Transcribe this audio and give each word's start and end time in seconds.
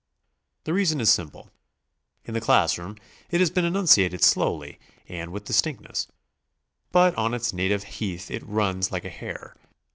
The 0.63 0.73
reason 0.73 0.99
is 0.99 1.11
sim 1.11 1.29
ple,— 1.29 1.51
'in 2.25 2.33
the 2.33 2.41
class 2.41 2.75
room 2.79 2.97
it 3.29 3.39
has 3.39 3.51
been 3.51 3.65
enunciated 3.65 4.23
slowly 4.23 4.79
and 5.07 5.31
with 5.31 5.43
distinctness, 5.45 6.07
but 6.91 7.13
on 7.13 7.35
its 7.35 7.53
native 7.53 7.83
heath 7.83 8.31
it 8.31 8.41
runs 8.43 8.91
like 8.91 9.05
a 9.05 9.11
hare. 9.11 9.55